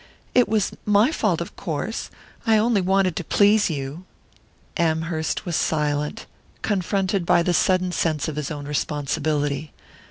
[0.33, 2.09] "It was my fault, of course
[2.47, 4.05] I only wanted to please you"
[4.91, 6.25] Amherst was silent,
[6.63, 9.73] confronted by the sudden sense of his own responsibility.